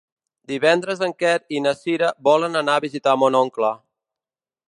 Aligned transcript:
Divendres 0.51 1.03
en 1.07 1.13
Quer 1.19 1.33
i 1.57 1.59
na 1.65 1.75
Cira 1.81 2.09
volen 2.29 2.59
anar 2.63 2.79
a 2.81 2.85
visitar 2.89 3.15
mon 3.25 3.41
oncle. 3.43 3.73